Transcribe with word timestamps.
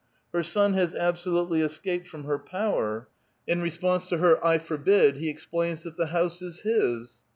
Her 0.33 0.41
son 0.41 0.73
has 0.73 0.95
absohitely 0.95 1.61
escaped 1.61 2.07
from 2.07 2.23
her 2.23 2.39
power! 2.39 3.07
In 3.45 3.61
response 3.61 4.07
to 4.07 4.17
her 4.17 4.43
*' 4.43 4.43
I 4.43 4.57
forbid 4.57 5.17
*' 5.17 5.17
he 5.17 5.29
explains 5.29 5.83
that 5.83 5.95
the 5.95 6.07
house 6.07 6.41
is 6.41 6.61
his 6.61 7.19